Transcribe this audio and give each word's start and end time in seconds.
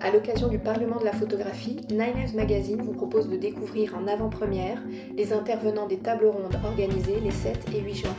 À 0.00 0.10
l'occasion 0.10 0.48
du 0.48 0.58
Parlement 0.58 0.98
de 0.98 1.04
la 1.04 1.12
photographie, 1.12 1.80
Nine 1.90 2.34
Magazine 2.34 2.82
vous 2.82 2.92
propose 2.92 3.28
de 3.28 3.36
découvrir 3.36 3.96
en 3.96 4.06
avant-première 4.06 4.78
les 5.16 5.32
intervenants 5.32 5.86
des 5.86 5.98
tables 5.98 6.26
rondes 6.26 6.58
organisées 6.64 7.18
les 7.20 7.30
7 7.30 7.66
et 7.74 7.80
8 7.80 7.94
juin. 7.94 8.16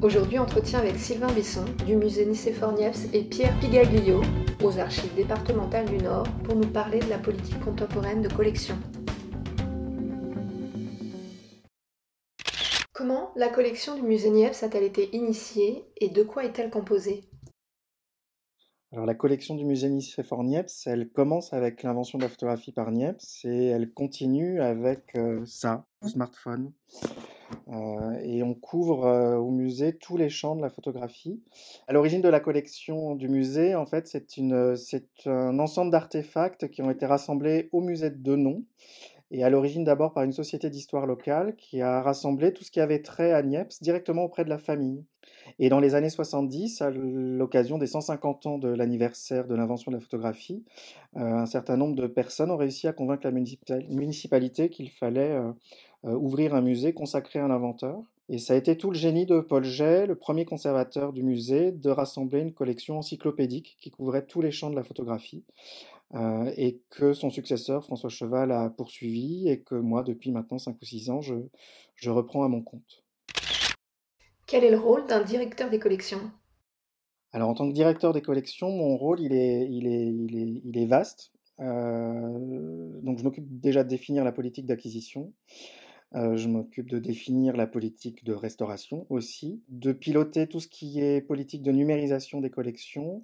Aujourd'hui, 0.00 0.38
entretien 0.38 0.78
avec 0.78 0.96
Sylvain 0.96 1.30
Besson 1.32 1.64
du 1.86 1.96
musée 1.96 2.24
Nicéphore 2.24 2.72
Niepce 2.72 3.08
et 3.12 3.22
Pierre 3.22 3.58
Pigaglio 3.58 4.22
aux 4.62 4.78
archives 4.78 5.14
départementales 5.14 5.86
du 5.86 5.98
Nord 5.98 6.26
pour 6.44 6.54
nous 6.54 6.68
parler 6.68 7.00
de 7.00 7.10
la 7.10 7.18
politique 7.18 7.60
contemporaine 7.60 8.22
de 8.22 8.32
collection. 8.32 8.76
Comment 12.92 13.32
la 13.34 13.48
collection 13.48 13.96
du 13.96 14.02
musée 14.02 14.30
Niepce 14.30 14.62
a-t-elle 14.62 14.84
été 14.84 15.14
initiée 15.16 15.84
et 15.96 16.08
de 16.10 16.22
quoi 16.22 16.44
est-elle 16.44 16.70
composée? 16.70 17.29
Alors 18.92 19.06
la 19.06 19.14
collection 19.14 19.54
du 19.54 19.64
musée 19.64 19.88
Nicéphore 19.88 20.42
Niepce, 20.42 20.88
elle 20.88 21.08
commence 21.08 21.52
avec 21.52 21.84
l'invention 21.84 22.18
de 22.18 22.24
la 22.24 22.28
photographie 22.28 22.72
par 22.72 22.90
Niepce 22.90 23.44
et 23.44 23.66
elle 23.66 23.92
continue 23.92 24.60
avec 24.60 25.14
euh, 25.14 25.44
ça, 25.46 25.84
le 26.02 26.08
smartphone. 26.08 26.72
Euh, 27.68 28.18
et 28.24 28.42
on 28.42 28.52
couvre 28.54 29.06
euh, 29.06 29.36
au 29.36 29.52
musée 29.52 29.96
tous 29.96 30.16
les 30.16 30.28
champs 30.28 30.56
de 30.56 30.62
la 30.62 30.70
photographie. 30.70 31.40
À 31.86 31.92
l'origine 31.92 32.20
de 32.20 32.28
la 32.28 32.40
collection 32.40 33.14
du 33.14 33.28
musée, 33.28 33.76
en 33.76 33.86
fait, 33.86 34.08
c'est, 34.08 34.26
c'est 34.76 35.26
un 35.26 35.58
ensemble 35.60 35.92
d'artefacts 35.92 36.68
qui 36.68 36.82
ont 36.82 36.90
été 36.90 37.06
rassemblés 37.06 37.68
au 37.70 37.82
musée 37.82 38.10
de 38.10 38.20
Denon. 38.20 38.64
Et 39.30 39.44
à 39.44 39.50
l'origine 39.50 39.84
d'abord 39.84 40.12
par 40.12 40.24
une 40.24 40.32
société 40.32 40.70
d'histoire 40.70 41.06
locale 41.06 41.54
qui 41.56 41.80
a 41.82 42.02
rassemblé 42.02 42.52
tout 42.52 42.64
ce 42.64 42.70
qui 42.70 42.80
avait 42.80 43.02
trait 43.02 43.32
à 43.32 43.42
Niepce 43.42 43.80
directement 43.80 44.24
auprès 44.24 44.44
de 44.44 44.50
la 44.50 44.58
famille. 44.58 45.04
Et 45.58 45.68
dans 45.68 45.80
les 45.80 45.94
années 45.94 46.10
70, 46.10 46.82
à 46.82 46.90
l'occasion 46.90 47.78
des 47.78 47.86
150 47.86 48.46
ans 48.46 48.58
de 48.58 48.68
l'anniversaire 48.68 49.46
de 49.46 49.54
l'invention 49.54 49.90
de 49.90 49.96
la 49.96 50.00
photographie, 50.00 50.64
euh, 51.16 51.20
un 51.20 51.46
certain 51.46 51.76
nombre 51.76 51.96
de 51.96 52.06
personnes 52.06 52.50
ont 52.50 52.56
réussi 52.56 52.88
à 52.88 52.92
convaincre 52.92 53.26
la 53.26 53.32
municipalité 53.32 54.68
qu'il 54.68 54.90
fallait 54.90 55.32
euh, 55.32 55.52
ouvrir 56.04 56.54
un 56.54 56.62
musée 56.62 56.92
consacré 56.92 57.38
à 57.38 57.48
l'inventeur. 57.48 58.02
Et 58.28 58.38
ça 58.38 58.54
a 58.54 58.56
été 58.56 58.76
tout 58.76 58.90
le 58.90 58.96
génie 58.96 59.26
de 59.26 59.40
Paul 59.40 59.64
Jay, 59.64 60.06
le 60.06 60.14
premier 60.14 60.44
conservateur 60.44 61.12
du 61.12 61.24
musée, 61.24 61.72
de 61.72 61.90
rassembler 61.90 62.40
une 62.40 62.52
collection 62.52 62.98
encyclopédique 62.98 63.76
qui 63.80 63.90
couvrait 63.90 64.24
tous 64.24 64.40
les 64.40 64.52
champs 64.52 64.70
de 64.70 64.76
la 64.76 64.84
photographie. 64.84 65.42
Euh, 66.14 66.52
et 66.56 66.80
que 66.90 67.12
son 67.12 67.30
successeur, 67.30 67.84
François 67.84 68.10
Cheval, 68.10 68.50
a 68.50 68.68
poursuivi 68.70 69.48
et 69.48 69.60
que 69.60 69.76
moi, 69.76 70.02
depuis 70.02 70.32
maintenant 70.32 70.58
5 70.58 70.76
ou 70.80 70.84
6 70.84 71.10
ans, 71.10 71.20
je, 71.20 71.34
je 71.94 72.10
reprends 72.10 72.42
à 72.42 72.48
mon 72.48 72.62
compte. 72.62 73.04
Quel 74.46 74.64
est 74.64 74.70
le 74.70 74.78
rôle 74.78 75.06
d'un 75.06 75.22
directeur 75.22 75.70
des 75.70 75.78
collections? 75.78 76.32
Alors, 77.32 77.48
en 77.48 77.54
tant 77.54 77.68
que 77.68 77.74
directeur 77.74 78.12
des 78.12 78.22
collections, 78.22 78.70
mon 78.70 78.96
rôle, 78.96 79.20
il 79.20 79.32
est, 79.32 79.68
il 79.70 79.86
est, 79.86 80.06
il 80.06 80.36
est, 80.36 80.62
il 80.64 80.78
est 80.78 80.86
vaste. 80.86 81.30
Euh, 81.60 83.00
donc, 83.02 83.18
je 83.18 83.22
m'occupe 83.22 83.46
déjà 83.60 83.84
de 83.84 83.88
définir 83.88 84.24
la 84.24 84.32
politique 84.32 84.66
d'acquisition. 84.66 85.32
Euh, 86.16 86.36
je 86.36 86.48
m'occupe 86.48 86.90
de 86.90 86.98
définir 86.98 87.56
la 87.56 87.68
politique 87.68 88.24
de 88.24 88.32
restauration 88.32 89.06
aussi, 89.10 89.62
de 89.68 89.92
piloter 89.92 90.48
tout 90.48 90.58
ce 90.58 90.66
qui 90.66 91.00
est 91.00 91.20
politique 91.20 91.62
de 91.62 91.70
numérisation 91.70 92.40
des 92.40 92.50
collections 92.50 93.22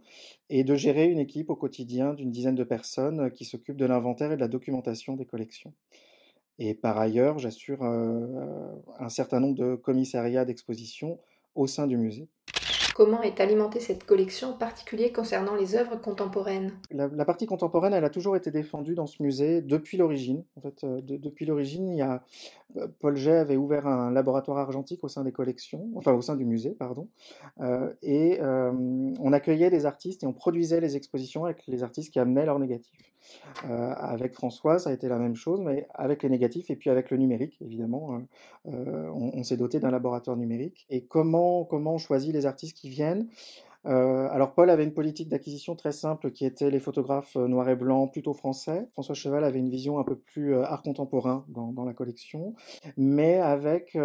et 0.50 0.62
de 0.62 0.76
gérer 0.76 1.06
une 1.06 1.18
équipe 1.18 1.50
au 1.50 1.56
quotidien 1.56 2.14
d'une 2.14 2.30
dizaine 2.30 2.54
de 2.54 2.62
personnes 2.62 3.32
qui 3.32 3.44
s'occupent 3.44 3.76
de 3.76 3.86
l'inventaire 3.86 4.30
et 4.30 4.36
de 4.36 4.40
la 4.40 4.46
documentation 4.46 5.16
des 5.16 5.26
collections. 5.26 5.74
Et 6.58 6.74
par 6.74 6.96
ailleurs, 6.98 7.38
j'assure 7.38 7.82
euh, 7.82 8.72
un 8.98 9.08
certain 9.08 9.40
nombre 9.40 9.56
de 9.56 9.74
commissariats 9.74 10.44
d'exposition 10.44 11.18
au 11.56 11.66
sein 11.66 11.88
du 11.88 11.96
musée. 11.96 12.28
Comment 12.97 13.20
est 13.20 13.41
alimentée 13.41 13.78
cette 13.78 14.05
collection, 14.05 14.52
en 14.52 14.52
particulier 14.55 15.12
concernant 15.12 15.55
les 15.55 15.77
œuvres 15.77 15.97
contemporaines 15.97 16.72
la, 16.91 17.27
partie 17.27 17.44
contemporaine, 17.44 17.92
elle 17.92 18.06
a 18.06 18.08
toujours 18.08 18.36
été 18.36 18.50
défendue 18.50 18.94
dans 18.94 19.06
ce 19.06 19.22
musée 19.22 19.61
depuis 19.61 19.98
l'origine. 19.98 20.44
Euh, 20.64 21.03
depuis 21.03 21.44
l'origine, 21.44 21.91
il 21.91 21.98
y 21.98 22.00
a 22.00 22.25
euh, 22.78 22.88
Paul 23.00 23.15
Jay 23.15 23.37
avait 23.37 23.59
ouvert 23.59 23.87
un 23.87 24.10
laboratoire 24.10 24.56
argentique 24.56 25.04
au 25.04 25.09
sein 25.09 25.25
des 25.25 25.32
collections, 25.32 25.91
enfin 25.94 26.15
au 26.15 26.22
sein 26.22 26.37
du 26.37 26.47
musée, 26.47 26.70
pardon, 26.70 27.06
euh, 27.60 27.93
et 28.03 28.41
on 28.41 29.31
accueillait 29.34 29.69
les 29.69 29.84
artistes 29.84 30.22
et 30.22 30.26
on 30.26 30.32
produisait 30.32 30.81
les 30.81 30.97
expositions 30.97 31.44
avec 31.44 31.66
les 31.66 31.82
artistes 31.82 32.10
qui 32.10 32.19
amenaient 32.19 32.47
leurs 32.47 32.59
négatifs. 32.59 33.12
Avec 33.64 34.34
François, 34.34 34.78
ça 34.78 34.91
a 34.91 34.92
été 34.92 35.09
la 35.09 35.19
même 35.19 35.34
chose, 35.34 35.60
mais 35.60 35.87
avec 35.94 36.22
les 36.22 36.28
négatifs 36.28 36.70
et 36.70 36.76
puis 36.76 36.91
avec 36.91 37.10
le 37.10 37.16
numérique, 37.16 37.56
évidemment, 37.60 38.20
on, 38.64 39.31
on 39.34 39.42
s'est 39.42 39.56
doté 39.56 39.81
d'un 39.81 39.91
laboratoire 39.91 40.37
numérique. 40.37 40.87
Et 40.91 41.04
comment 41.04 41.64
comment 41.64 41.94
on 41.94 41.98
choisit 41.98 42.32
les 42.32 42.47
artistes 42.47 42.76
qui 42.76 42.88
viennent? 42.88 43.28
Euh, 43.86 44.28
alors 44.30 44.52
Paul 44.52 44.69
avait 44.70 44.84
une 44.84 44.92
politique 44.92 45.28
d'acquisition 45.28 45.76
très 45.76 45.92
simple 45.92 46.32
qui 46.32 46.44
était 46.44 46.70
les 46.70 46.80
photographes 46.80 47.36
euh, 47.36 47.47
noirs 47.47 47.69
et 47.69 47.76
blancs 47.76 48.10
plutôt 48.12 48.32
français. 48.32 48.88
François 48.92 49.14
Cheval 49.14 49.44
avait 49.44 49.60
une 49.60 49.70
vision 49.70 49.98
un 49.98 50.04
peu 50.04 50.16
plus 50.16 50.54
euh, 50.54 50.64
art 50.64 50.82
contemporain 50.82 51.44
dans, 51.48 51.84
la 51.84 51.92
collection, 51.92 52.54
mais 52.96 53.36
avec 53.36 53.96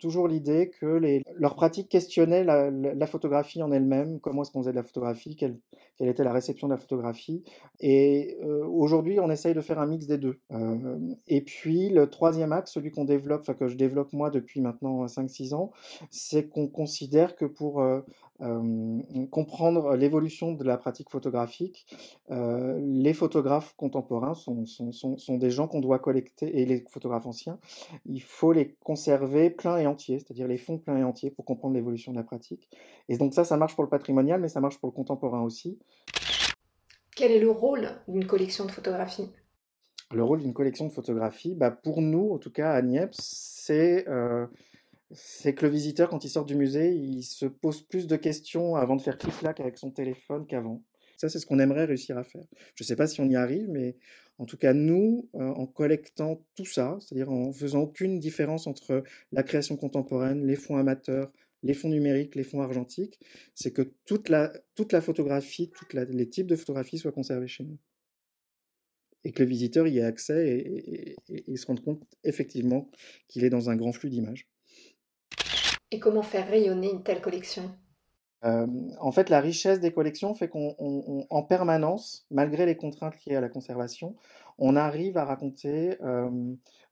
toujours 0.00 0.26
l'idée 0.26 0.70
que 0.70 0.86
les, 0.86 1.22
leurs 1.36 1.54
pratiques 1.54 1.88
questionnaient 1.88 2.42
la, 2.42 3.06
photographie 3.06 3.62
en 3.62 3.70
elle-même, 3.70 4.18
comment 4.18 4.42
est-ce 4.42 4.50
qu'on 4.50 4.60
faisait 4.60 4.72
de 4.72 4.76
la 4.76 4.82
photographie, 4.82 5.36
quelle, 5.36 5.56
quelle, 5.96 6.08
était 6.08 6.24
la 6.24 6.32
réception 6.32 6.66
de 6.66 6.72
la 6.72 6.78
photographie. 6.78 7.44
Et 7.78 8.38
aujourd'hui, 8.42 9.20
on 9.20 9.30
essaye 9.30 9.54
de 9.54 9.60
faire 9.60 9.78
un 9.78 9.86
mix 9.86 10.06
des 10.06 10.18
deux. 10.18 10.40
et 11.28 11.42
puis 11.42 11.90
le 11.90 12.10
troisième 12.10 12.52
axe, 12.52 12.72
celui 12.72 12.90
qu'on 12.90 13.04
développe, 13.04 13.42
enfin 13.42 13.54
que 13.54 13.68
je 13.68 13.76
développe 13.76 14.12
moi 14.12 14.30
depuis 14.30 14.60
maintenant 14.60 15.06
5-6 15.06 15.54
ans, 15.54 15.70
c'est 16.10 16.48
qu'on 16.48 16.66
considère 16.66 17.36
que 17.36 17.44
pour 17.44 17.84
comprendre 19.30 19.96
l'évolution 19.96 20.52
de 20.52 20.64
la 20.64 20.76
pratique 20.76 21.10
photographique, 21.10 21.86
les 22.30 23.12
photographes 23.12 23.74
contemporains 23.76 24.34
sont, 24.34 24.64
sont, 24.64 24.92
sont, 24.92 25.36
des 25.36 25.50
gens 25.50 25.66
qu'on 25.66 25.80
doit 25.80 25.98
collecter, 25.98 26.60
et 26.60 26.64
les 26.64 26.84
photographes 26.88 27.26
anciens, 27.26 27.58
il 28.06 28.22
faut 28.22 28.52
les 28.52 28.76
conserver 28.84 29.50
pleins 29.50 29.78
et 29.78 29.86
entiers, 29.86 30.20
c'est-à-dire 30.20 30.46
les 30.46 30.58
fonds 30.58 30.78
pleins 30.78 30.98
et 30.98 31.04
entiers 31.04 31.30
pour 31.30 31.44
comprendre 31.44 31.74
l'évolution 31.74 32.12
de 32.12 32.16
la 32.16 32.22
pratique. 32.22 32.68
Et 33.08 33.18
donc 33.18 33.34
ça, 33.34 33.44
ça 33.44 33.56
marche 33.56 33.74
pour 33.74 33.84
le 33.84 33.90
patrimonial, 33.90 34.40
mais 34.40 34.48
ça 34.48 34.60
marche 34.60 34.78
pour 34.78 34.88
le 34.88 34.94
contemporain 34.94 35.42
aussi. 35.42 35.78
Quel 37.16 37.32
est 37.32 37.40
le 37.40 37.50
rôle 37.50 37.88
d'une 38.06 38.26
collection 38.26 38.66
de 38.66 38.70
photographie? 38.70 39.28
Le 40.12 40.22
rôle 40.22 40.40
d'une 40.40 40.54
collection 40.54 40.86
de 40.86 40.92
photographie, 40.92 41.54
bah 41.54 41.70
pour 41.70 42.00
nous, 42.00 42.30
en 42.32 42.38
tout 42.38 42.52
cas 42.52 42.70
à 42.70 42.80
Niepce, 42.80 43.18
c'est 43.20 44.06
c'est 45.12 45.54
que 45.54 45.64
le 45.64 45.72
visiteur, 45.72 46.10
quand 46.10 46.24
il 46.24 46.28
sort 46.28 46.44
du 46.44 46.54
musée, 46.54 46.94
il 46.94 47.22
se 47.22 47.46
pose 47.46 47.82
plus 47.82 48.06
de 48.06 48.16
questions 48.16 48.76
avant 48.76 48.96
de 48.96 49.02
faire 49.02 49.16
clic-clac 49.16 49.60
avec 49.60 49.78
son 49.78 49.90
téléphone 49.90 50.46
qu'avant. 50.46 50.82
Ça, 51.16 51.28
c'est 51.28 51.38
ce 51.38 51.46
qu'on 51.46 51.58
aimerait 51.58 51.86
réussir 51.86 52.16
à 52.18 52.24
faire. 52.24 52.44
Je 52.74 52.84
ne 52.84 52.86
sais 52.86 52.96
pas 52.96 53.06
si 53.06 53.20
on 53.20 53.28
y 53.28 53.34
arrive, 53.34 53.68
mais 53.68 53.96
en 54.38 54.44
tout 54.44 54.56
cas, 54.56 54.72
nous, 54.72 55.28
euh, 55.34 55.48
en 55.48 55.66
collectant 55.66 56.44
tout 56.54 56.64
ça, 56.64 56.96
c'est-à-dire 57.00 57.30
en 57.30 57.52
faisant 57.52 57.80
aucune 57.80 58.20
différence 58.20 58.66
entre 58.66 59.02
la 59.32 59.42
création 59.42 59.76
contemporaine, 59.76 60.46
les 60.46 60.54
fonds 60.54 60.76
amateurs, 60.76 61.32
les 61.64 61.74
fonds 61.74 61.88
numériques, 61.88 62.36
les 62.36 62.44
fonds 62.44 62.60
argentiques, 62.60 63.18
c'est 63.54 63.72
que 63.72 63.94
toute 64.04 64.28
la, 64.28 64.52
toute 64.76 64.92
la 64.92 65.00
photographie, 65.00 65.70
tous 65.70 65.86
les 65.96 66.28
types 66.28 66.46
de 66.46 66.54
photographies 66.54 66.98
soient 66.98 67.12
conservés 67.12 67.48
chez 67.48 67.64
nous. 67.64 67.78
Et 69.24 69.32
que 69.32 69.42
le 69.42 69.48
visiteur 69.48 69.88
y 69.88 69.98
ait 69.98 70.02
accès 70.02 70.48
et, 70.48 71.16
et 71.28 71.56
se 71.56 71.66
rende 71.66 71.82
compte 71.82 72.04
effectivement 72.22 72.88
qu'il 73.26 73.42
est 73.42 73.50
dans 73.50 73.70
un 73.70 73.76
grand 73.76 73.90
flux 73.90 74.10
d'images. 74.10 74.46
Et 75.90 75.98
comment 76.00 76.22
faire 76.22 76.48
rayonner 76.48 76.90
une 76.90 77.02
telle 77.02 77.20
collection? 77.20 77.70
Euh, 78.44 78.66
en 79.00 79.10
fait, 79.10 79.30
la 79.30 79.40
richesse 79.40 79.80
des 79.80 79.92
collections 79.92 80.34
fait 80.34 80.48
qu'en 80.48 81.42
permanence, 81.42 82.26
malgré 82.30 82.66
les 82.66 82.76
contraintes 82.76 83.14
liées 83.24 83.36
à 83.36 83.40
la 83.40 83.48
conservation, 83.48 84.14
on 84.58 84.76
arrive 84.76 85.16
à 85.16 85.24
raconter 85.24 86.00
euh, 86.02 86.30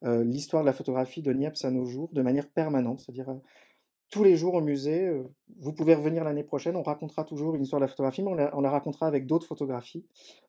euh, 0.04 0.24
l'histoire 0.24 0.62
de 0.62 0.66
la 0.66 0.72
photographie 0.72 1.22
de 1.22 1.32
Niepce 1.32 1.64
à 1.64 1.70
nos 1.70 1.84
jours 1.84 2.10
de 2.12 2.22
manière 2.22 2.48
permanente. 2.48 3.00
C'est-à-dire, 3.00 3.38
tous 4.10 4.24
les 4.24 4.36
jours 4.36 4.54
au 4.54 4.60
musée, 4.60 5.22
vous 5.58 5.72
pouvez 5.72 5.94
revenir 5.94 6.24
l'année 6.24 6.44
prochaine, 6.44 6.76
on 6.76 6.82
racontera 6.82 7.24
toujours 7.24 7.54
une 7.54 7.62
histoire 7.62 7.80
de 7.80 7.84
la 7.84 7.88
photographie, 7.88 8.22
mais 8.22 8.30
on 8.30 8.34
la, 8.34 8.56
on 8.56 8.60
la 8.60 8.71
racontera 8.71 9.06
avec 9.06 9.26
d'autres 9.26 9.47
photographies. 9.47 10.04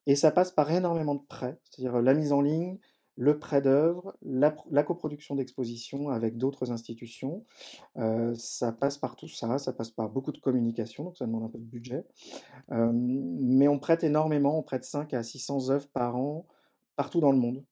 Et 0.06 0.16
ça 0.16 0.30
passe 0.30 0.52
par 0.52 0.70
énormément 0.70 1.16
de 1.16 1.22
prêts, 1.28 1.58
c'est-à-dire 1.64 2.00
la 2.00 2.14
mise 2.14 2.32
en 2.32 2.40
ligne, 2.40 2.78
le 3.18 3.36
prêt 3.36 3.60
d'œuvre, 3.60 4.16
la, 4.22 4.82
coproduction 4.84 5.34
d'expositions 5.34 6.08
avec 6.08 6.38
d'autres 6.38 6.70
institutions. 6.70 7.44
Euh, 7.96 8.32
ça 8.36 8.70
passe 8.70 8.96
par 8.96 9.16
tout 9.16 9.26
ça, 9.26 9.58
ça 9.58 9.72
passe 9.72 9.90
par 9.90 10.08
beaucoup 10.08 10.30
de 10.30 10.38
communication, 10.38 11.02
donc 11.02 11.18
ça 11.18 11.26
demande 11.26 11.42
un 11.42 11.48
peu 11.48 11.58
de 11.58 11.64
budget. 11.64 12.04
Euh, 12.70 12.92
mais 12.92 13.66
on 13.66 13.80
prête 13.80 14.04
énormément, 14.04 14.56
on 14.56 14.62
prête 14.62 14.84
5 14.84 15.14
à 15.14 15.24
600 15.24 15.70
œuvres 15.70 15.88
par 15.88 16.14
an 16.14 16.46
partout 16.94 17.20
dans 17.20 17.32
le 17.32 17.38
monde. 17.38 17.64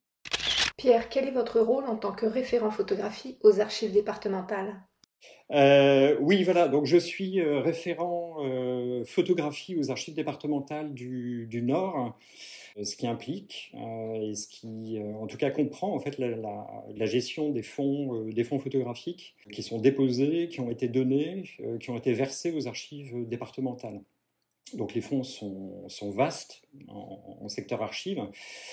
Pierre, 0.77 1.09
quel 1.09 1.29
est 1.29 1.33
votre 1.33 1.61
rôle 1.61 1.85
en 1.85 1.97
tant 1.97 2.13
que 2.13 2.27
référent 2.27 2.73
photographie 2.73 3.39
aux 3.43 3.61
archives 3.61 3.93
départementales? 3.93 4.83
Euh, 5.53 6.17
oui, 6.21 6.43
voilà. 6.43 6.67
Donc, 6.67 6.87
je 6.87 6.97
suis 6.97 7.41
référent 7.41 8.39
photographie 9.07 9.77
aux 9.77 9.93
archives 9.93 10.15
départementales 10.15 10.93
du, 10.93 11.47
du 11.49 11.63
Nord. 11.63 12.19
Euh, 12.79 12.85
ce 12.85 12.97
qui 12.97 13.07
implique 13.07 13.73
euh, 13.75 14.31
et 14.31 14.35
ce 14.35 14.47
qui, 14.49 14.99
euh, 14.99 15.15
en 15.15 15.27
tout 15.27 15.37
cas, 15.37 15.51
comprend 15.51 15.95
en 15.95 15.99
fait 15.99 16.19
la, 16.19 17.07
gestion 17.07 17.51
des 17.51 17.63
fonds, 17.63 18.25
des 18.27 18.45
fonds 18.45 18.59
photographiques 18.59 19.35
qui 19.53 19.63
sont 19.63 19.79
déposés, 19.79 20.49
qui 20.49 20.61
ont 20.61 20.71
été 20.71 20.89
donnés, 20.89 21.45
qui 21.81 21.91
ont 21.91 21.97
été 21.97 22.13
versés 22.13 22.53
aux 22.53 22.67
archives 22.69 23.27
départementales. 23.29 24.01
Donc 24.75 24.95
les 24.95 25.01
fonds 25.01 25.23
sont, 25.23 26.11
vastes 26.11 26.63
en, 26.89 27.49
secteur 27.49 27.83
archive. 27.83 28.21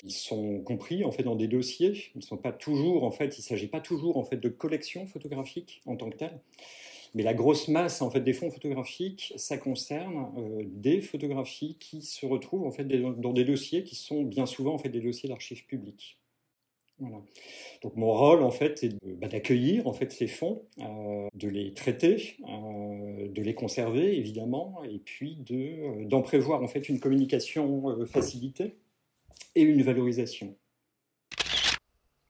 Ils 0.04 0.12
sont 0.12 0.60
compris 0.62 1.04
en 1.04 1.12
fait 1.12 1.22
dans 1.22 1.36
des 1.36 1.48
dossiers. 1.48 2.12
Ils 2.16 2.24
sont 2.24 2.38
pas 2.38 2.52
toujours 2.52 3.04
en 3.04 3.12
fait. 3.12 3.38
Il 3.38 3.44
s'agit 3.44 3.68
pas 3.68 3.80
toujours 3.80 4.18
en 4.18 4.24
fait 4.24 4.38
de 4.38 4.50
collections 4.50 5.06
photographiques 5.06 5.82
en 5.86 5.96
tant 5.96 6.10
que 6.10 6.18
telles. 6.18 6.40
Mais 7.14 7.24
la 7.24 7.34
grosse 7.34 7.68
masse 7.68 8.02
en 8.02 8.10
fait 8.10 8.22
des 8.22 8.34
fonds 8.34 8.50
photographiques, 8.50 9.34
ça 9.38 9.58
concerne 9.58 10.32
euh, 10.38 10.64
des 10.66 11.02
photographies 11.02 11.78
qui 11.80 12.02
se 12.02 12.26
retrouvent 12.26 12.66
en 12.66 12.72
fait 12.72 12.86
dans 12.86 13.34
des 13.34 13.46
dossiers 13.46 13.84
qui 13.84 13.96
sont 13.96 14.24
bien 14.24 14.46
souvent 14.46 14.74
en 14.74 14.78
fait 14.80 14.90
des 14.90 15.02
dossiers 15.02 15.30
d'archives 15.30 15.66
publiques. 15.66 16.18
Voilà. 17.00 17.22
Donc 17.82 17.96
mon 17.96 18.14
rôle 18.14 18.44
en 18.44 18.52
fait 18.52 18.84
est 18.84 18.96
bah, 19.04 19.28
d'accueillir 19.28 19.88
en 19.88 19.94
fait 19.94 20.12
ces 20.12 20.28
fonds, 20.28 20.64
euh, 20.80 21.28
de 21.34 21.48
les 21.50 21.74
traiter, 21.74 22.38
euh, 22.48 23.28
de 23.28 23.42
les 23.42 23.54
conserver 23.54 24.18
évidemment, 24.18 24.84
et 24.84 25.00
puis 25.00 25.36
de 25.36 26.06
d'en 26.06 26.22
prévoir 26.22 26.64
en 26.64 26.68
fait 26.68 26.90
une 26.90 27.00
communication 27.00 28.06
facilitée 28.06 28.76
et 29.56 29.62
une 29.62 29.84
valorisation. 29.84 30.56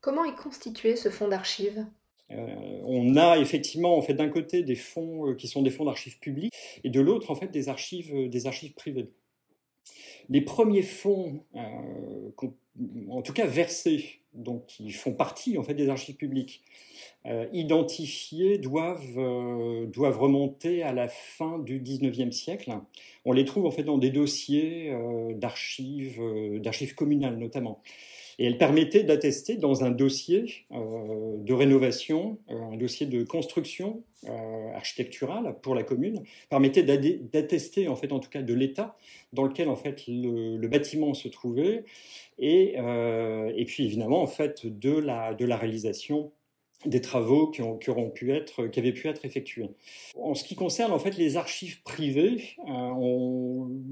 Comment 0.02 0.26
est 0.26 0.36
constitué 0.36 0.98
ce 0.98 1.10
fonds 1.10 1.30
d'archives? 1.30 1.86
On 2.30 3.16
a 3.16 3.38
effectivement 3.38 3.98
en 3.98 4.02
fait 4.02 4.14
d'un 4.14 4.30
côté 4.30 4.64
des 4.64 4.76
fonds 4.76 5.36
qui 5.36 5.48
sont 5.48 5.62
des 5.62 5.70
fonds 5.70 5.86
d'archives 5.86 6.20
publics 6.20 6.54
et 6.84 6.90
de 6.90 7.00
l'autre 7.00 7.30
en 7.30 7.36
fait 7.36 7.48
des 7.48 7.70
archives 7.70 8.30
des 8.30 8.48
archives 8.48 8.74
privées. 8.74 9.12
Les 10.30 10.42
premiers 10.42 10.82
fonds, 10.82 11.44
en 11.54 13.22
tout 13.22 13.34
cas 13.34 13.46
versés 13.46 14.24
donc 14.34 14.66
qui 14.66 14.92
font 14.92 15.14
partie 15.14 15.58
en 15.58 15.64
fait 15.64 15.74
des 15.74 15.90
archives 15.90 16.16
publiques, 16.16 16.64
euh, 17.26 17.48
identifiées 17.54 18.58
doivent, 18.58 19.18
euh, 19.18 19.86
doivent 19.86 20.20
remonter 20.20 20.84
à 20.84 20.92
la 20.92 21.08
fin 21.08 21.60
du 21.60 21.80
19e 21.80 22.32
siècle. 22.32 22.72
On 23.26 23.32
les 23.32 23.46
trouve 23.46 23.66
en 23.66 23.72
fait 23.72 23.84
dans 23.84 23.98
des 23.98 24.10
dossiers 24.10 24.90
euh, 24.92 25.34
d'archives, 25.34 26.22
d'archives 26.60 26.96
communales 26.96 27.38
notamment. 27.38 27.82
Et 28.40 28.46
elle 28.46 28.58
permettait 28.58 29.04
d'attester 29.04 29.58
dans 29.58 29.84
un 29.84 29.92
dossier 29.92 30.66
euh, 30.72 31.38
de 31.38 31.54
rénovation, 31.54 32.40
euh, 32.50 32.74
un 32.74 32.78
dossier 32.78 33.06
de 33.06 33.24
construction 33.24 34.04
euh, 34.28 34.74
architecturale 34.74 35.58
pour 35.62 35.76
la 35.76 35.84
commune, 35.84 36.24
permettait 36.50 36.84
d'attester 36.84 37.88
en 37.88 37.96
fait 37.96 38.12
en 38.12 38.20
tout 38.20 38.30
cas 38.30 38.42
de 38.42 38.54
l'état 38.54 38.98
dans 39.34 39.44
lequel 39.44 39.70
en 39.70 39.76
fait 39.76 40.04
le, 40.08 40.68
bâtiment 40.68 41.14
se 41.14 41.28
trouvait 41.28 41.84
et, 42.40 42.76
et 42.76 43.66
puis 43.66 43.86
évidemment 43.86 44.24
en 44.24 44.28
fait 44.28 44.66
de 44.66 44.92
la, 44.92 45.36
de 45.36 45.46
la 45.46 45.58
réalisation 45.58 46.32
des 46.86 47.00
travaux 47.00 47.48
qui, 47.48 47.62
ont, 47.62 47.78
qui, 47.78 47.90
auront 47.90 48.10
pu 48.10 48.34
être, 48.34 48.68
qui 48.68 48.80
avaient 48.80 48.92
pu 48.92 49.08
être 49.08 49.24
effectués. 49.24 49.70
En 50.16 50.34
ce 50.34 50.44
qui 50.44 50.56
concerne 50.56 50.92
en 50.92 51.00
fait 51.00 51.18
les 51.18 51.38
archives 51.38 51.84
privées, 51.84 52.56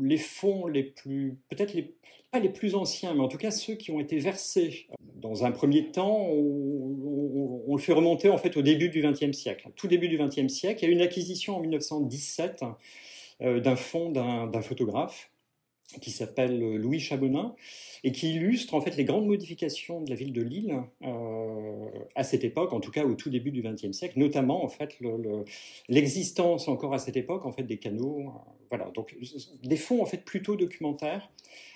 les 0.02 0.18
fonds 0.18 0.68
les 0.68 0.84
plus, 0.84 1.38
peut-être 1.50 1.74
les, 1.74 1.94
pas 2.32 2.40
les 2.40 2.50
plus 2.50 2.76
anciens, 2.76 3.14
mais 3.14 3.22
en 3.22 3.28
tout 3.28 3.38
cas 3.38 3.52
ceux 3.52 3.76
qui 3.76 3.92
ont 3.92 4.00
été 4.00 4.18
versés 4.18 4.88
dans 5.16 5.46
un 5.46 5.52
premier 5.52 5.92
temps, 5.92 6.28
on, 6.30 7.76
le 7.76 7.82
fait 7.82 7.94
remonter 7.94 8.30
en 8.30 8.38
fait 8.38 8.58
au 8.58 8.62
début 8.62 8.90
du 8.90 9.02
XXe 9.02 9.32
siècle, 9.32 9.70
tout 9.76 9.88
début 9.88 10.10
du 10.10 10.18
XXe 10.18 10.48
siècle. 10.48 10.84
Il 10.84 10.86
y 10.86 10.90
a 10.90 10.92
eu 10.92 10.96
une 10.96 11.02
acquisition 11.02 11.58
en 11.58 11.62
1917 11.62 12.64
euh, 13.42 13.60
d'un 13.60 13.76
fonds 13.76 14.10
d'un 14.12 14.62
photographe 14.62 15.31
qui 16.00 16.12
s'appelle 16.12 16.76
Louis 16.76 17.00
Chabonin 17.00 17.56
et 18.04 18.12
qui 18.12 18.34
illustre 18.34 18.74
en 18.74 18.82
fait 18.82 18.98
les 18.98 19.04
grandes 19.04 19.28
modifications 19.28 20.02
de 20.02 20.10
la 20.10 20.16
ville 20.16 20.34
de 20.34 20.42
Lille 20.42 20.82
euh, 21.04 21.90
à 22.16 22.24
cette 22.24 22.44
époque, 22.44 22.74
en 22.74 22.80
tout 22.80 22.92
cas 22.92 23.06
au 23.06 23.14
tout 23.14 23.30
début 23.30 23.52
du 23.52 23.62
XXe 23.62 23.92
siècle, 23.92 24.18
notamment 24.18 24.64
en 24.64 24.70
fait 24.70 24.98
l'existence 25.88 26.68
encore 26.68 26.94
à 26.94 27.00
cette 27.00 27.18
époque 27.18 27.46
en 27.46 27.52
fait 27.52 27.64
des 27.64 27.78
canaux, 27.78 28.20
euh, 28.20 28.52
voilà 28.70 28.90
donc 28.92 29.16
des 29.64 29.78
fonds 29.78 30.02
en 30.02 30.06
fait 30.06 30.24
plutôt 30.24 30.56
documentaires 30.56 31.30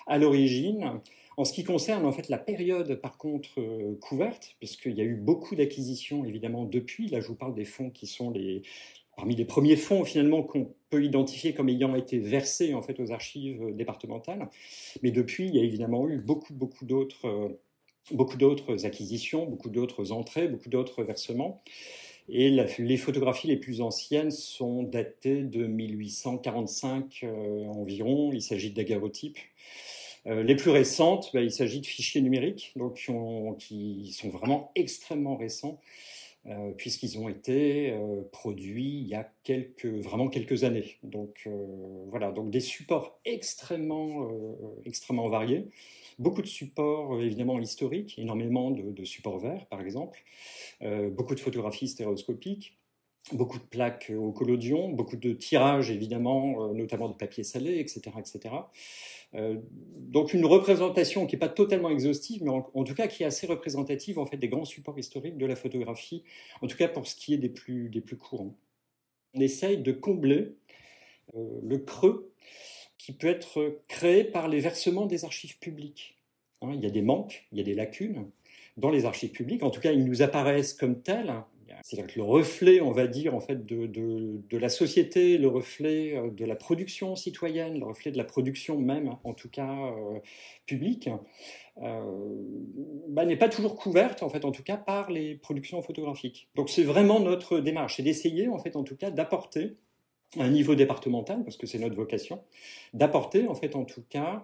à 0.06 0.18
l'origine. 0.18 1.00
En 1.38 1.44
ce 1.44 1.52
qui 1.52 1.64
concerne 1.64 2.06
en 2.06 2.12
fait 2.12 2.30
la 2.30 2.38
période 2.38 2.94
par 2.94 3.18
contre 3.18 3.60
euh, 3.60 3.94
couverte, 4.00 4.56
puisqu'il 4.58 4.96
y 4.96 5.02
a 5.02 5.04
eu 5.04 5.16
beaucoup 5.16 5.54
d'acquisitions 5.54 6.24
évidemment 6.24 6.64
depuis, 6.64 7.08
là 7.08 7.20
je 7.20 7.28
vous 7.28 7.34
parle 7.34 7.54
des 7.54 7.66
fonds 7.66 7.90
qui 7.90 8.06
sont 8.06 8.30
les, 8.30 8.62
parmi 9.16 9.34
les 9.34 9.46
premiers 9.46 9.76
fonds 9.76 10.04
finalement 10.04 10.42
qu'on 10.42 10.74
peut 10.90 11.02
identifier 11.02 11.54
comme 11.54 11.68
ayant 11.68 11.94
été 11.96 12.18
versés 12.18 12.74
en 12.74 12.82
fait 12.82 13.00
aux 13.00 13.10
archives 13.10 13.62
euh, 13.62 13.72
départementales. 13.72 14.48
Mais 15.02 15.10
depuis, 15.10 15.46
il 15.46 15.56
y 15.56 15.58
a 15.58 15.62
évidemment 15.62 16.08
eu 16.08 16.18
beaucoup, 16.18 16.54
beaucoup 16.54 16.84
d'autres, 16.84 17.26
euh, 17.26 17.48
beaucoup 18.12 18.36
d'autres 18.36 18.86
acquisitions, 18.86 19.46
beaucoup 19.46 19.70
d'autres 19.70 20.12
entrées, 20.12 20.48
beaucoup 20.48 20.68
d'autres 20.68 21.02
versements. 21.02 21.62
Et 22.28 22.50
les 22.50 22.96
photographies 22.96 23.46
les 23.46 23.56
plus 23.56 23.80
anciennes 23.80 24.32
sont 24.32 24.82
datées 24.82 25.44
de 25.44 25.64
1845 25.64 27.20
euh, 27.22 27.66
environ. 27.66 28.32
Il 28.32 28.42
s'agit 28.42 28.70
de 28.70 28.74
daguerreotypes. 28.74 29.38
les 30.24 30.56
plus 30.56 30.70
récentes, 30.70 31.30
bah, 31.32 31.40
il 31.40 31.52
s'agit 31.52 31.80
de 31.80 31.86
fichiers 31.86 32.20
numériques, 32.20 32.72
donc 32.74 33.08
qui 33.60 34.12
sont 34.12 34.28
vraiment 34.28 34.72
extrêmement 34.74 35.36
récents. 35.36 35.80
Euh, 36.48 36.70
puisqu'ils 36.76 37.18
ont 37.18 37.28
été 37.28 37.90
euh, 37.90 38.22
produits 38.30 39.00
il 39.00 39.08
y 39.08 39.16
a 39.16 39.28
quelques, 39.42 39.86
vraiment 39.86 40.28
quelques 40.28 40.62
années. 40.62 40.96
Donc 41.02 41.42
euh, 41.48 42.04
voilà, 42.08 42.30
donc 42.30 42.50
des 42.50 42.60
supports 42.60 43.18
extrêmement, 43.24 44.30
extrêmement 44.84 45.28
variés. 45.28 45.68
Beaucoup 46.20 46.42
de 46.42 46.46
supports 46.46 47.20
évidemment 47.20 47.58
historiques, 47.58 48.16
énormément 48.18 48.70
de, 48.70 48.92
de 48.92 49.04
supports 49.04 49.38
verts 49.38 49.66
par 49.66 49.80
exemple, 49.80 50.22
beaucoup 51.10 51.34
de 51.34 51.40
photographies 51.40 51.88
stéréoscopiques, 51.88 52.78
beaucoup 53.32 53.58
de 53.58 53.64
plaques 53.64 54.12
au 54.16 54.30
collodion, 54.32 54.88
beaucoup 54.88 55.16
de 55.16 55.32
tirages 55.32 55.90
évidemment, 55.90 56.72
notamment 56.72 57.08
de 57.08 57.14
papier 57.14 57.42
salé, 57.44 57.78
etc. 57.80 58.02
etc. 58.18 58.54
Euh, 59.34 59.56
donc 59.96 60.34
une 60.34 60.46
représentation 60.46 61.26
qui 61.26 61.34
n'est 61.34 61.40
pas 61.40 61.48
totalement 61.48 61.90
exhaustive, 61.90 62.42
mais 62.44 62.50
en, 62.50 62.84
tout 62.84 62.94
cas 62.94 63.08
qui 63.08 63.22
est 63.22 63.26
assez 63.26 63.46
représentative 63.46 64.18
en 64.18 64.26
fait 64.26 64.36
des 64.36 64.48
grands 64.48 64.64
supports 64.64 64.98
historiques 64.98 65.36
de 65.36 65.46
la 65.46 65.56
photographie, 65.56 66.22
en 66.62 66.66
tout 66.66 66.76
cas 66.76 66.88
pour 66.88 67.06
ce 67.06 67.16
qui 67.16 67.34
est 67.34 67.38
des 67.38 67.48
plus, 67.48 67.88
des 67.88 68.00
plus 68.00 68.16
courants. 68.16 68.54
On 69.34 69.40
essaye 69.40 69.78
de 69.78 69.92
combler 69.92 70.54
euh, 71.34 71.60
le 71.62 71.78
creux 71.78 72.32
qui 72.98 73.12
peut 73.12 73.26
être 73.26 73.80
créé 73.88 74.24
par 74.24 74.48
les 74.48 74.60
versements 74.60 75.06
des 75.06 75.24
archives 75.24 75.58
publiques. 75.58 76.16
Hein, 76.62 76.72
il 76.74 76.82
y 76.82 76.86
a 76.86 76.90
des 76.90 77.02
manques, 77.02 77.46
il 77.52 77.58
y 77.58 77.60
a 77.60 77.64
des 77.64 77.74
lacunes 77.74 78.30
dans 78.76 78.90
les 78.90 79.04
archives 79.06 79.30
publiques, 79.30 79.62
en 79.62 79.70
tout 79.70 79.80
cas 79.80 79.92
ils 79.92 80.04
nous 80.04 80.22
apparaissent 80.22 80.74
comme 80.74 81.02
tels, 81.02 81.34
c'est-à-dire 81.86 82.12
que 82.12 82.18
le 82.18 82.24
reflet, 82.24 82.80
on 82.80 82.90
va 82.90 83.06
dire, 83.06 83.36
en 83.36 83.40
fait, 83.40 83.64
de, 83.64 84.58
la 84.58 84.68
société, 84.68 85.38
le 85.38 85.46
reflet 85.46 86.16
euh, 86.16 86.30
de 86.32 86.44
la 86.44 86.56
production 86.56 87.14
citoyenne, 87.14 87.78
le 87.78 87.86
reflet 87.86 88.10
de 88.10 88.16
la 88.16 88.24
production 88.24 88.76
même, 88.76 89.14
en 89.22 89.34
tout 89.34 89.48
cas 89.48 89.72
euh, 89.72 90.18
publique, 90.66 91.08
euh, 91.80 92.02
bah, 93.06 93.24
n'est 93.24 93.36
pas 93.36 93.48
toujours 93.48 93.76
couverte, 93.76 94.24
en 94.24 94.28
fait, 94.28 94.44
en 94.44 94.50
tout 94.50 94.64
cas, 94.64 94.76
par 94.76 95.12
les 95.12 95.36
productions 95.36 95.80
photographiques. 95.80 96.48
Donc 96.56 96.70
c'est 96.70 96.82
vraiment 96.82 97.20
notre 97.20 97.60
démarche, 97.60 97.98
c'est 97.98 98.02
d'essayer, 98.02 98.48
en 98.48 98.58
fait, 98.58 98.74
en 98.74 98.82
tout 98.82 98.96
cas, 98.96 99.12
d'apporter 99.12 99.76
un 100.40 100.48
niveau 100.48 100.74
départemental, 100.74 101.44
parce 101.44 101.56
que 101.56 101.68
c'est 101.68 101.78
notre 101.78 101.94
vocation, 101.94 102.42
d'apporter, 102.94 103.46
en 103.46 103.54
fait, 103.54 103.76
en 103.76 103.84
tout 103.84 104.02
cas, 104.08 104.42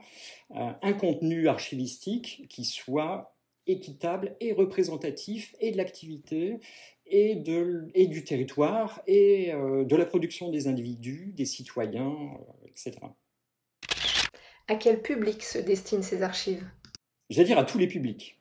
un 0.54 0.92
contenu 0.92 1.48
archivistique 1.48 2.46
qui 2.48 2.64
soit 2.64 3.34
équitable 3.66 4.36
et 4.40 4.52
représentatif 4.52 5.54
et 5.60 5.70
de 5.70 5.76
l'activité 5.76 6.60
et, 7.06 7.34
de, 7.36 7.88
et 7.94 8.06
du 8.06 8.24
territoire 8.24 9.02
et 9.06 9.52
euh, 9.52 9.84
de 9.84 9.96
la 9.96 10.06
production 10.06 10.50
des 10.50 10.68
individus, 10.68 11.32
des 11.36 11.44
citoyens, 11.44 12.12
euh, 12.12 12.68
etc. 12.68 12.92
À 14.68 14.76
quel 14.76 15.02
public 15.02 15.42
se 15.42 15.58
destinent 15.58 16.02
ces 16.02 16.22
archives? 16.22 16.64
J'allais 17.30 17.48
dire 17.48 17.58
à 17.58 17.64
tous 17.64 17.78
les 17.78 17.88
publics. 17.88 18.38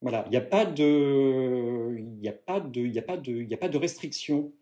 Voilà, 0.00 0.24
il 0.26 0.30
n'y 0.30 0.36
a 0.36 0.42
pas 0.42 0.64
de, 0.64 1.98
il 1.98 2.28
a 2.28 2.32
pas 2.32 2.60
de, 2.60 2.80
il 2.80 2.96
a 2.98 3.02
pas 3.02 3.16
de, 3.16 3.32
il 3.32 3.52
a 3.52 3.56
pas 3.56 3.68
de 3.68 3.76
restriction. 3.76 4.52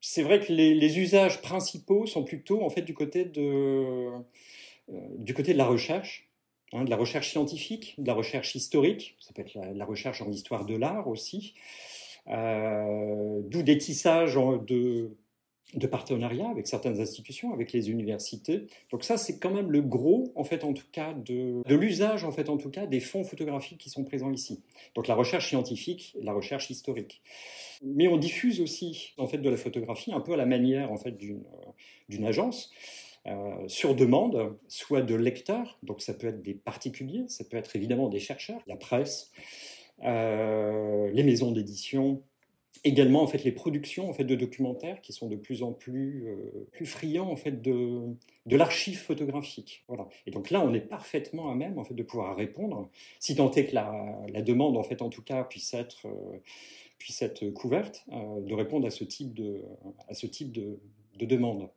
C'est 0.00 0.22
vrai 0.22 0.40
que 0.40 0.52
les, 0.52 0.98
usages 0.98 1.42
principaux 1.42 2.06
sont 2.06 2.24
plutôt 2.24 2.62
en 2.62 2.70
fait 2.70 2.82
du 2.82 2.94
côté 2.94 3.24
de, 3.24 4.08
euh, 4.90 4.98
du 5.18 5.34
côté 5.34 5.52
de 5.52 5.58
la 5.58 5.66
recherche, 5.66 6.28
hein, 6.72 6.84
de 6.84 6.90
la 6.90 6.96
recherche 6.96 7.30
scientifique, 7.30 7.94
de 7.98 8.06
la 8.06 8.14
recherche 8.14 8.54
historique. 8.54 9.16
Ça 9.20 9.32
peut 9.34 9.42
être 9.42 9.54
la 9.54 9.84
recherche 9.84 10.22
en 10.22 10.30
histoire 10.30 10.64
de 10.64 10.74
l'art 10.74 11.06
aussi. 11.06 11.54
Euh, 12.28 13.40
d'où 13.44 13.62
des 13.62 13.78
tissages 13.78 14.36
de, 14.36 15.10
de 15.74 15.86
partenariat 15.86 16.48
avec 16.48 16.66
certaines 16.66 17.00
institutions, 17.00 17.52
avec 17.52 17.72
les 17.72 17.90
universités. 17.90 18.66
Donc 18.90 19.04
ça, 19.04 19.16
c'est 19.16 19.38
quand 19.38 19.50
même 19.50 19.70
le 19.70 19.80
gros, 19.80 20.32
en 20.36 20.44
fait, 20.44 20.64
en 20.64 20.72
tout 20.72 20.86
cas, 20.92 21.14
de, 21.14 21.62
l'usage, 21.74 22.24
en 22.24 22.32
fait, 22.32 22.48
en 22.48 22.58
tout 22.58 22.70
cas, 22.70 22.86
des 22.86 23.00
fonds 23.00 23.24
photographiques 23.24 23.78
qui 23.78 23.90
sont 23.90 24.04
présents 24.04 24.30
ici. 24.30 24.62
Donc 24.94 25.08
la 25.08 25.14
recherche 25.14 25.48
scientifique, 25.48 26.16
la 26.20 26.32
recherche 26.32 26.70
historique. 26.70 27.22
Mais 27.82 28.06
on 28.06 28.16
diffuse 28.16 28.60
aussi, 28.60 29.14
en 29.18 29.26
fait, 29.26 29.38
de 29.38 29.50
la 29.50 29.56
photographie 29.56 30.12
un 30.12 30.20
peu 30.20 30.34
à 30.34 30.36
la 30.36 30.46
manière, 30.46 30.92
en 30.92 30.96
fait, 30.96 31.16
d'une 31.16 31.42
d'une 32.08 32.24
agence. 32.26 32.70
Euh, 33.26 33.68
sur 33.68 33.94
demande, 33.94 34.56
soit 34.66 35.02
de 35.02 35.14
lecteurs, 35.14 35.78
donc 35.84 36.02
ça 36.02 36.12
peut 36.12 36.26
être 36.26 36.42
des 36.42 36.54
particuliers, 36.54 37.24
ça 37.28 37.44
peut 37.44 37.56
être 37.56 37.76
évidemment 37.76 38.08
des 38.08 38.18
chercheurs, 38.18 38.60
la 38.66 38.74
presse, 38.74 39.30
euh, 39.30 39.81
les 40.02 41.22
maisons 41.22 41.52
d'édition, 41.52 42.22
également 42.84 43.22
en 43.22 43.26
fait 43.26 43.44
les 43.44 43.52
productions 43.52 44.08
en 44.08 44.12
fait 44.12 44.24
de 44.24 44.34
documentaires 44.34 45.00
qui 45.00 45.12
sont 45.12 45.28
de 45.28 45.36
plus 45.36 45.62
en 45.62 45.72
plus 45.72 46.26
euh, 46.26 46.68
plus 46.72 46.86
friands 46.86 47.30
en 47.30 47.36
fait 47.36 47.62
de 47.62 48.00
de 48.46 48.56
l'archive 48.56 48.98
photographique. 48.98 49.84
Voilà. 49.88 50.08
Et 50.26 50.30
donc 50.30 50.50
là 50.50 50.64
on 50.64 50.72
est 50.74 50.80
parfaitement 50.80 51.50
à 51.50 51.54
même 51.54 51.78
en 51.78 51.84
fait 51.84 51.94
de 51.94 52.02
pouvoir 52.02 52.36
répondre 52.36 52.90
si 53.20 53.36
tant 53.36 53.50
est 53.52 53.66
que 53.66 53.74
la, 53.74 54.18
la 54.28 54.42
demande 54.42 54.76
en 54.76 54.82
fait 54.82 55.02
en 55.02 55.10
tout 55.10 55.22
cas 55.22 55.44
puisse 55.44 55.74
être 55.74 56.06
euh, 56.06 56.38
puisse 56.98 57.22
être 57.22 57.48
couverte 57.50 58.04
euh, 58.12 58.40
de 58.40 58.54
répondre 58.54 58.86
à 58.86 58.90
ce 58.90 59.04
type 59.04 59.34
de 59.34 59.62
à 60.08 60.14
ce 60.14 60.26
type 60.26 60.52
de, 60.52 60.80
de 61.18 61.26
demande 61.26 61.68